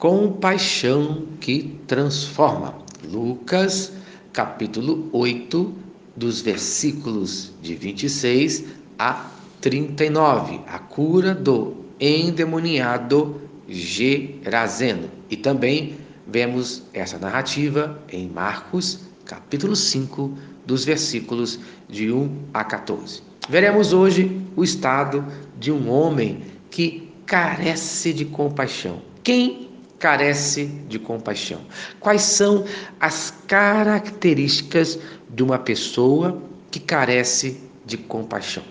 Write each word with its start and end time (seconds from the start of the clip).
compaixão 0.00 1.26
que 1.40 1.78
transforma. 1.86 2.74
Lucas, 3.04 3.92
capítulo 4.32 5.10
8, 5.12 5.74
dos 6.16 6.40
versículos 6.40 7.52
de 7.60 7.74
26 7.74 8.64
a 8.98 9.30
39, 9.60 10.62
a 10.66 10.78
cura 10.78 11.34
do 11.34 11.84
endemoniado 12.00 13.42
Gerazeno. 13.68 15.10
E 15.28 15.36
também 15.36 15.98
vemos 16.26 16.82
essa 16.94 17.18
narrativa 17.18 18.02
em 18.10 18.26
Marcos, 18.26 19.00
capítulo 19.26 19.76
5, 19.76 20.32
dos 20.64 20.82
versículos 20.86 21.60
de 21.90 22.10
1 22.10 22.46
a 22.54 22.64
14. 22.64 23.22
Veremos 23.50 23.92
hoje 23.92 24.40
o 24.56 24.64
estado 24.64 25.22
de 25.58 25.70
um 25.70 25.90
homem 25.90 26.40
que 26.70 27.12
carece 27.26 28.14
de 28.14 28.24
compaixão. 28.24 29.02
Quem 29.22 29.69
carece 30.00 30.64
de 30.88 30.98
compaixão? 30.98 31.60
Quais 32.00 32.22
são 32.22 32.64
as 32.98 33.32
características 33.46 34.98
de 35.28 35.42
uma 35.42 35.58
pessoa 35.58 36.42
que 36.70 36.80
carece 36.80 37.60
de 37.84 37.96
compaixão? 37.96 38.64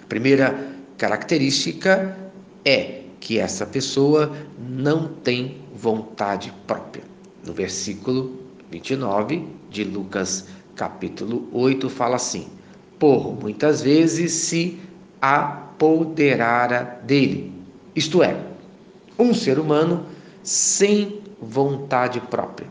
A 0.00 0.06
primeira 0.06 0.72
característica 0.98 2.16
é 2.64 3.02
que 3.18 3.38
essa 3.38 3.64
pessoa 3.64 4.36
não 4.58 5.08
tem 5.08 5.62
vontade 5.74 6.52
própria. 6.66 7.02
No 7.44 7.52
versículo 7.52 8.38
29 8.70 9.48
de 9.70 9.82
Lucas, 9.82 10.46
capítulo 10.76 11.48
8, 11.52 11.88
fala 11.88 12.16
assim: 12.16 12.48
Por 12.98 13.34
muitas 13.40 13.80
vezes 13.80 14.32
se 14.32 14.78
apoderara 15.20 17.00
dele, 17.04 17.52
isto 17.94 18.22
é, 18.22 18.51
um 19.22 19.34
ser 19.34 19.58
humano 19.58 20.06
sem 20.42 21.20
vontade 21.40 22.20
própria, 22.20 22.68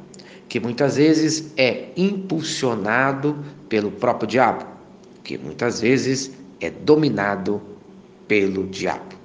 que 0.47 0.59
muitas 0.59 0.97
vezes 0.97 1.51
é 1.57 1.89
impulsionado 1.95 3.37
pelo 3.70 3.91
próprio 3.91 4.27
diabo, 4.27 4.65
que 5.23 5.37
muitas 5.37 5.81
vezes 5.81 6.31
é 6.59 6.70
dominado 6.70 7.61
pelo 8.27 8.67
diabo. 8.67 9.15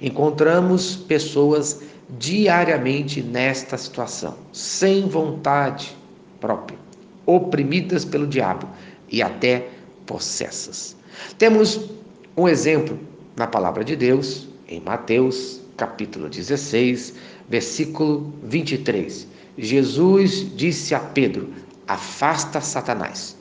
Encontramos 0.00 0.96
pessoas 0.96 1.82
diariamente 2.18 3.22
nesta 3.22 3.76
situação, 3.76 4.36
sem 4.52 5.08
vontade 5.08 5.96
própria, 6.40 6.78
oprimidas 7.26 8.04
pelo 8.04 8.26
diabo 8.26 8.68
e 9.08 9.22
até 9.22 9.68
possessas. 10.06 10.96
Temos 11.38 11.90
um 12.36 12.48
exemplo 12.48 12.98
na 13.36 13.46
palavra 13.46 13.84
de 13.84 13.94
Deus, 13.94 14.48
em 14.68 14.80
Mateus, 14.80 15.60
capítulo 15.80 16.28
16, 16.28 17.14
versículo 17.48 18.30
23. 18.42 19.26
Jesus 19.56 20.54
disse 20.54 20.94
a 20.94 21.00
Pedro: 21.00 21.48
Afasta 21.88 22.60
Satanás, 22.60 23.34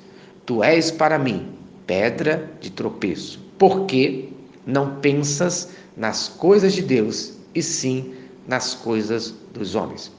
tu 0.46 0.64
és 0.64 0.90
para 0.90 1.20
mim 1.20 1.50
pedra 1.86 2.50
de 2.62 2.70
tropeço, 2.70 3.40
porque 3.58 4.30
não 4.66 4.96
pensas 5.02 5.70
nas 5.98 6.30
coisas 6.30 6.74
de 6.74 6.82
Deus, 6.82 7.34
e 7.54 7.62
sim 7.62 8.14
nas 8.48 8.74
coisas 8.74 9.36
dos 9.54 9.76
homens. 9.76 10.10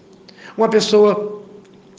Uma 0.59 0.69
pessoa 0.69 1.43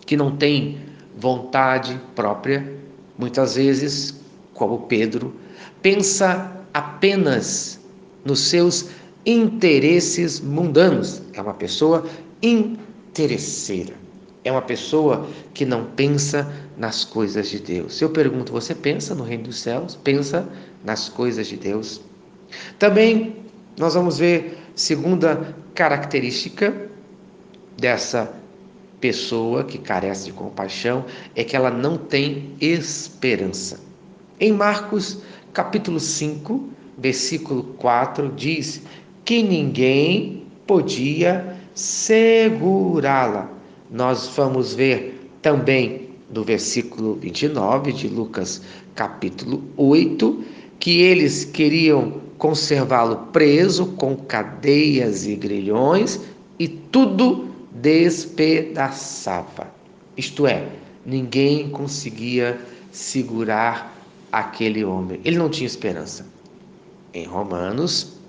que 0.06 0.16
não 0.16 0.38
tem 0.38 0.78
vontade 1.18 2.00
própria, 2.16 2.78
muitas 3.18 3.56
vezes, 3.56 4.14
como 4.54 4.82
Pedro, 4.82 5.34
pensa 5.82 6.52
apenas 6.74 7.80
nos 8.24 8.42
seus 8.42 8.90
interesses 9.26 10.40
mundanos. 10.40 11.22
É 11.34 11.42
uma 11.42 11.54
pessoa 11.54 12.06
interesseira. 12.42 13.94
É 14.44 14.52
uma 14.52 14.62
pessoa 14.62 15.28
que 15.54 15.66
não 15.66 15.86
pensa 15.86 16.52
nas 16.78 17.04
coisas 17.04 17.50
de 17.50 17.60
Deus. 17.60 18.02
Eu 18.02 18.10
pergunto, 18.10 18.52
você 18.52 18.74
pensa 18.74 19.14
no 19.14 19.24
reino 19.24 19.44
dos 19.44 19.60
céus? 19.60 19.96
Pensa 19.96 20.48
nas 20.84 21.10
coisas 21.10 21.48
de 21.48 21.58
Deus? 21.58 22.02
Também 22.80 23.36
nós 23.78 23.94
vamos 23.94 24.18
ver 24.18 24.58
segunda 24.76 25.56
característica 25.76 26.90
dessa 27.78 28.34
pessoa 29.00 29.64
que 29.64 29.78
carece 29.78 30.26
de 30.26 30.34
compaixão 30.34 31.06
é 31.36 31.44
que 31.44 31.56
ela 31.56 31.72
não 31.72 31.98
tem 31.98 32.56
esperança. 32.62 33.80
Em 34.40 34.52
Marcos, 34.52 35.20
capítulo 35.54 36.00
5, 36.00 36.70
versículo 36.98 37.64
4 37.78 38.31
diz 38.36 38.81
que 39.26 39.44
ninguém 39.44 40.44
podia 40.66 41.58
segurá-la. 41.74 43.50
Nós 43.90 44.28
vamos 44.36 44.74
ver 44.74 45.30
também 45.42 46.09
no 46.34 46.44
versículo 46.44 47.16
29 47.16 47.92
de 47.92 48.08
Lucas, 48.08 48.62
capítulo 48.96 49.64
8, 49.78 50.44
que 50.80 51.02
eles 51.02 51.46
queriam 51.46 52.22
conservá-lo 52.38 53.28
preso 53.31 53.88
com 53.98 54.16
cadeias 54.16 55.28
e 55.28 55.36
grilhões 55.36 56.20
e 56.58 56.68
tudo 56.68 57.50
despedaçava. 57.72 59.68
Isto 60.18 60.48
é, 60.48 60.68
ninguém 61.06 61.70
conseguia 61.70 62.60
segurar 62.92 63.96
aquele 64.31 64.84
homem. 64.84 65.20
Ele 65.24 65.38
não 65.38 65.50
tinha 65.50 65.68
esperança. 65.68 66.26
Em 67.14 67.26
Romanos, 67.26 68.21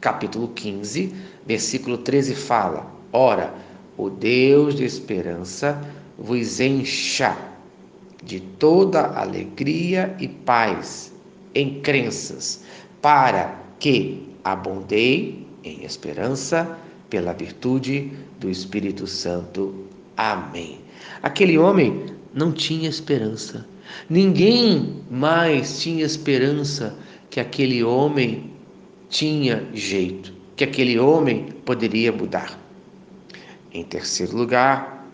capítulo 0.00 0.48
15, 0.48 1.14
versículo 1.46 1.98
13 1.98 2.34
fala: 2.34 2.90
Ora, 3.12 3.54
o 3.96 4.08
Deus 4.08 4.74
de 4.74 4.84
esperança 4.84 5.80
vos 6.18 6.60
encha 6.60 7.36
de 8.22 8.40
toda 8.40 9.18
alegria 9.18 10.14
e 10.18 10.28
paz 10.28 11.12
em 11.54 11.80
crenças, 11.80 12.64
para 13.00 13.58
que 13.78 14.28
abundei 14.44 15.46
em 15.64 15.84
esperança 15.84 16.78
pela 17.08 17.32
virtude 17.32 18.12
do 18.38 18.48
Espírito 18.48 19.06
Santo. 19.06 19.86
Amém. 20.16 20.78
Aquele 21.22 21.58
homem 21.58 22.06
não 22.32 22.52
tinha 22.52 22.88
esperança. 22.88 23.66
Ninguém 24.08 25.02
mais 25.10 25.80
tinha 25.80 26.04
esperança 26.04 26.94
que 27.28 27.40
aquele 27.40 27.82
homem 27.82 28.49
tinha 29.10 29.68
jeito, 29.74 30.32
que 30.56 30.64
aquele 30.64 30.98
homem 30.98 31.46
poderia 31.66 32.12
mudar. 32.12 32.58
Em 33.72 33.84
terceiro 33.84 34.36
lugar, 34.36 35.06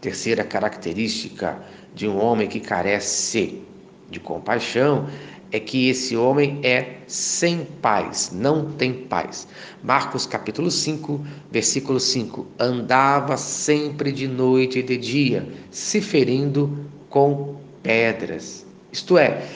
terceira 0.00 0.44
característica 0.44 1.58
de 1.94 2.06
um 2.06 2.22
homem 2.22 2.48
que 2.48 2.60
carece 2.60 3.62
de 4.10 4.20
compaixão 4.20 5.08
é 5.52 5.60
que 5.60 5.88
esse 5.88 6.16
homem 6.16 6.60
é 6.62 6.96
sem 7.06 7.64
paz, 7.80 8.30
não 8.32 8.72
tem 8.72 8.92
paz. 8.92 9.46
Marcos 9.82 10.26
capítulo 10.26 10.70
5, 10.70 11.24
versículo 11.50 12.00
5: 12.00 12.46
Andava 12.58 13.36
sempre 13.36 14.10
de 14.10 14.26
noite 14.26 14.80
e 14.80 14.82
de 14.82 14.96
dia, 14.96 15.48
se 15.70 16.00
ferindo 16.00 16.84
com 17.08 17.56
pedras. 17.82 18.66
Isto 18.92 19.16
é, 19.16 19.46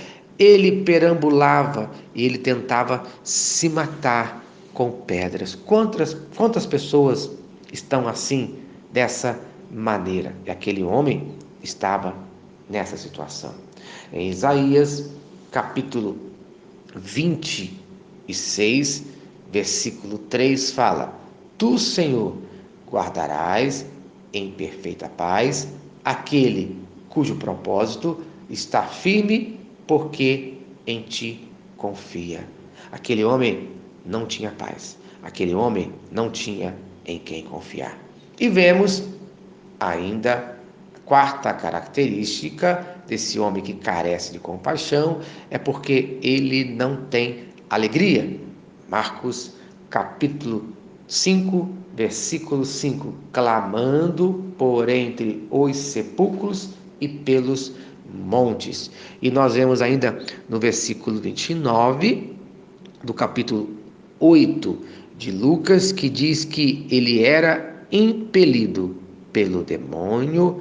ele 0.41 0.83
perambulava 0.83 1.91
e 2.15 2.25
ele 2.25 2.39
tentava 2.39 3.05
se 3.23 3.69
matar 3.69 4.43
com 4.73 4.91
pedras. 4.91 5.55
Quantas, 5.55 6.17
quantas 6.35 6.65
pessoas 6.65 7.31
estão 7.71 8.09
assim, 8.09 8.55
dessa 8.91 9.39
maneira? 9.71 10.35
E 10.47 10.51
aquele 10.51 10.83
homem 10.83 11.35
estava 11.63 12.17
nessa 12.71 12.97
situação. 12.97 13.55
Em 14.11 14.31
Isaías 14.31 15.11
capítulo 15.51 16.17
26, 16.97 19.05
versículo 19.53 20.17
3 20.17 20.71
fala: 20.71 21.15
Tu, 21.59 21.79
Senhor, 21.79 22.39
guardarás 22.91 23.85
em 24.33 24.53
perfeita 24.53 25.09
paz 25.09 25.69
aquele 26.03 26.79
cujo 27.11 27.37
propósito 27.37 28.23
está 28.49 28.85
firme, 28.85 29.60
porque 29.91 30.55
em 30.87 31.03
ti 31.03 31.49
confia. 31.77 32.47
Aquele 32.93 33.25
homem 33.25 33.71
não 34.07 34.25
tinha 34.25 34.53
paz, 34.53 34.97
aquele 35.21 35.53
homem 35.53 35.93
não 36.13 36.31
tinha 36.31 36.77
em 37.05 37.19
quem 37.19 37.43
confiar. 37.43 37.99
E 38.39 38.49
vemos 38.49 39.03
ainda 39.81 40.57
quarta 41.05 41.53
característica 41.53 42.87
desse 43.09 43.41
homem 43.41 43.65
que 43.65 43.75
carece 43.75 44.31
de 44.31 44.39
compaixão 44.39 45.23
é 45.51 45.59
porque 45.59 46.21
ele 46.23 46.65
não 46.67 47.07
tem 47.07 47.47
alegria. 47.69 48.39
Marcos 48.89 49.57
capítulo 49.91 50.69
5, 51.09 51.69
versículo 51.97 52.65
5: 52.65 53.13
clamando 53.33 54.55
por 54.57 54.89
entre 54.89 55.49
os 55.51 55.77
sepulcros 55.77 56.75
e 57.01 57.09
pelos 57.09 57.73
montes. 58.15 58.91
E 59.21 59.31
nós 59.31 59.55
vemos 59.55 59.83
ainda 59.83 60.19
no 60.49 60.59
versículo 60.59 61.21
29 61.21 62.33
do 63.03 63.15
capítulo 63.15 63.71
8 64.19 64.79
de 65.17 65.31
Lucas 65.31 65.93
que 65.93 66.09
diz 66.09 66.45
que 66.45 66.87
ele 66.91 67.23
era 67.23 67.85
impelido 67.93 68.97
pelo 69.33 69.63
demônio 69.63 70.61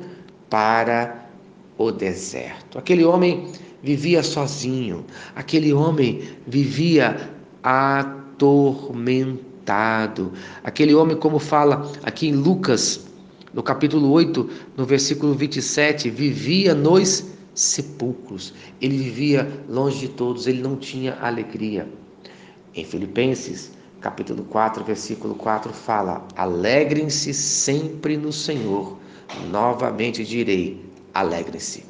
para 0.50 1.30
o 1.78 1.92
deserto. 1.92 2.78
Aquele 2.78 3.06
homem 3.06 3.52
vivia 3.82 4.22
sozinho, 4.24 5.06
aquele 5.36 5.74
homem 5.74 6.22
vivia 6.46 7.32
atormentado. 7.64 10.34
Aquele 10.64 10.96
homem, 10.96 11.16
como 11.16 11.40
fala 11.40 11.90
aqui 12.04 12.28
em 12.28 12.34
Lucas, 12.34 13.08
no 13.54 13.64
capítulo 13.64 14.12
8, 14.12 14.50
no 14.78 14.86
versículo 14.86 15.34
27, 15.34 16.10
vivia 16.10 16.74
nos 16.74 17.26
sepulcros. 17.54 18.54
Ele 18.82 18.98
vivia 18.98 19.64
longe 19.68 20.00
de 20.00 20.10
todos, 20.10 20.48
ele 20.48 20.62
não 20.62 20.76
tinha 20.76 21.18
alegria. 21.22 21.88
Em 22.76 22.86
Filipenses, 22.86 23.72
capítulo 24.00 24.44
4, 24.44 24.84
versículo 24.84 25.36
4 25.36 25.74
fala: 25.74 26.26
Alegrem-se 26.36 27.34
sempre 27.34 28.18
no 28.18 28.32
Senhor. 28.32 28.98
Novamente 29.52 30.24
direi: 30.24 30.84
alegrem-se. 31.14 31.84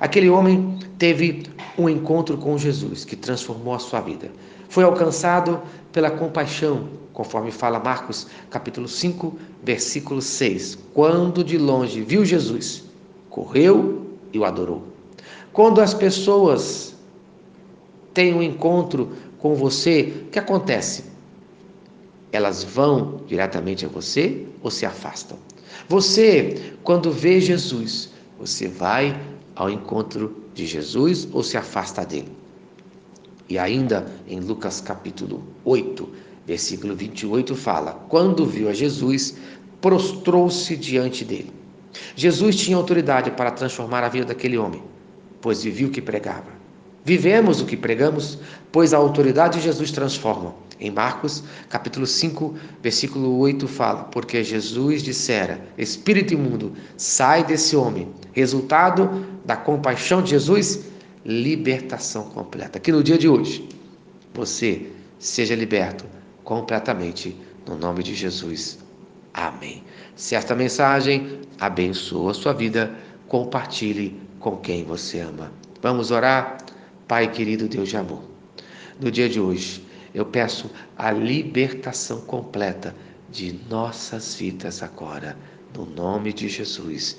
Aquele 0.00 0.30
homem 0.30 0.78
teve 0.98 1.44
um 1.78 1.88
encontro 1.88 2.38
com 2.38 2.56
Jesus 2.56 3.04
que 3.04 3.16
transformou 3.16 3.74
a 3.74 3.78
sua 3.78 4.00
vida. 4.00 4.30
Foi 4.68 4.84
alcançado 4.84 5.60
pela 5.92 6.10
compaixão, 6.10 6.88
conforme 7.12 7.50
fala 7.50 7.78
Marcos, 7.78 8.26
capítulo 8.48 8.88
5, 8.88 9.36
versículo 9.62 10.22
6. 10.22 10.78
Quando 10.94 11.44
de 11.44 11.58
longe 11.58 12.00
viu 12.00 12.24
Jesus, 12.24 12.84
correu 13.28 14.06
e 14.32 14.38
o 14.38 14.44
adorou. 14.44 14.89
Quando 15.52 15.80
as 15.80 15.92
pessoas 15.92 16.94
têm 18.14 18.34
um 18.34 18.42
encontro 18.42 19.12
com 19.38 19.54
você, 19.54 20.24
o 20.26 20.30
que 20.30 20.38
acontece? 20.38 21.04
Elas 22.32 22.62
vão 22.62 23.20
diretamente 23.26 23.84
a 23.84 23.88
você 23.88 24.46
ou 24.62 24.70
se 24.70 24.86
afastam? 24.86 25.38
Você, 25.88 26.74
quando 26.84 27.10
vê 27.10 27.40
Jesus, 27.40 28.10
você 28.38 28.68
vai 28.68 29.20
ao 29.56 29.68
encontro 29.68 30.36
de 30.54 30.66
Jesus 30.66 31.28
ou 31.32 31.42
se 31.42 31.56
afasta 31.56 32.04
dele? 32.04 32.32
E 33.48 33.58
ainda 33.58 34.06
em 34.28 34.38
Lucas 34.38 34.80
capítulo 34.80 35.42
8, 35.64 36.08
versículo 36.46 36.94
28 36.94 37.56
fala: 37.56 37.92
Quando 38.08 38.46
viu 38.46 38.68
a 38.68 38.72
Jesus, 38.72 39.36
prostrou-se 39.80 40.76
diante 40.76 41.24
dele. 41.24 41.52
Jesus 42.14 42.56
tinha 42.56 42.76
autoridade 42.76 43.32
para 43.32 43.50
transformar 43.50 44.04
a 44.04 44.08
vida 44.08 44.26
daquele 44.26 44.56
homem, 44.56 44.82
pois 45.40 45.62
vivia 45.62 45.86
o 45.86 45.90
que 45.90 46.02
pregava. 46.02 46.60
Vivemos 47.04 47.60
o 47.60 47.66
que 47.66 47.76
pregamos, 47.76 48.38
pois 48.70 48.92
a 48.92 48.98
autoridade 48.98 49.58
de 49.58 49.64
Jesus 49.64 49.90
transforma. 49.90 50.54
Em 50.78 50.90
Marcos, 50.90 51.42
capítulo 51.68 52.06
5, 52.06 52.54
versículo 52.82 53.38
8 53.38 53.68
fala: 53.68 54.04
Porque 54.04 54.42
Jesus 54.42 55.02
dissera: 55.02 55.60
Espírito 55.76 56.34
imundo, 56.34 56.72
sai 56.96 57.44
desse 57.44 57.76
homem. 57.76 58.08
Resultado 58.32 59.26
da 59.44 59.56
compaixão 59.56 60.22
de 60.22 60.30
Jesus, 60.30 60.80
libertação 61.24 62.24
completa. 62.30 62.78
Que 62.78 62.92
no 62.92 63.02
dia 63.02 63.18
de 63.18 63.28
hoje 63.28 63.68
você 64.32 64.86
seja 65.18 65.54
liberto 65.54 66.06
completamente 66.44 67.36
no 67.66 67.76
nome 67.76 68.02
de 68.02 68.14
Jesus. 68.14 68.78
Amém. 69.34 69.84
Se 70.16 70.34
esta 70.34 70.54
mensagem 70.54 71.40
abençoa 71.58 72.30
a 72.30 72.34
sua 72.34 72.52
vida, 72.52 72.94
compartilhe 73.28 74.20
com 74.40 74.56
quem 74.56 74.84
você 74.84 75.20
ama. 75.20 75.52
Vamos 75.80 76.10
orar? 76.10 76.58
Pai 77.06 77.30
querido 77.30 77.68
Deus 77.68 77.88
de 77.88 77.96
amor, 77.96 78.24
no 78.98 79.10
dia 79.10 79.28
de 79.28 79.38
hoje 79.38 79.86
eu 80.12 80.24
peço 80.26 80.70
a 80.96 81.12
libertação 81.12 82.20
completa 82.22 82.94
de 83.30 83.52
nossas 83.68 84.34
vidas 84.34 84.82
agora, 84.82 85.36
no 85.76 85.86
nome 85.86 86.32
de 86.32 86.48
Jesus. 86.48 87.18